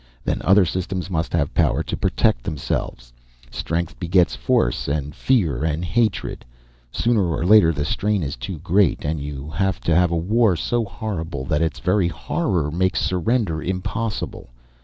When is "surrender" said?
12.99-13.61